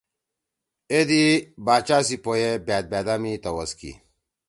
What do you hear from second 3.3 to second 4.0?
توَس کی: